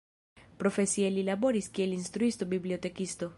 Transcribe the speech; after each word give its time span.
Profesie 0.63 1.11
li 1.17 1.25
laboris 1.27 1.69
kiel 1.77 1.95
instruisto-bibliotekisto. 1.99 3.29